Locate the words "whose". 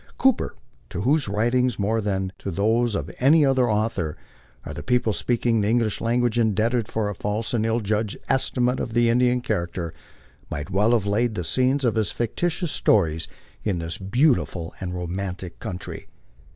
1.01-1.27